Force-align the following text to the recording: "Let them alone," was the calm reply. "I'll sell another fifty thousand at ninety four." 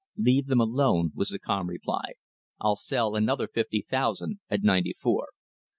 "Let 0.17 0.47
them 0.47 0.59
alone," 0.59 1.11
was 1.13 1.29
the 1.29 1.37
calm 1.37 1.67
reply. 1.69 2.13
"I'll 2.59 2.75
sell 2.75 3.15
another 3.15 3.47
fifty 3.47 3.83
thousand 3.83 4.39
at 4.49 4.63
ninety 4.63 4.95
four." 4.99 5.27